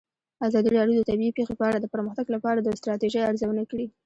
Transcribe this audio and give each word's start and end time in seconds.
ازادي 0.47 0.69
راډیو 0.77 0.97
د 0.99 1.03
طبیعي 1.09 1.35
پېښې 1.37 1.53
په 1.59 1.63
اړه 1.69 1.77
د 1.79 1.85
پرمختګ 1.93 2.25
لپاره 2.35 2.59
د 2.61 2.67
ستراتیژۍ 2.79 3.21
ارزونه 3.29 3.63
کړې. 3.71 3.85